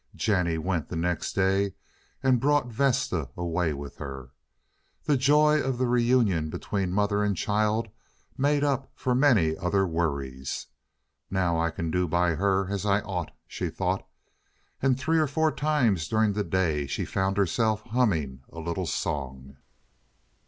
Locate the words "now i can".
11.29-11.91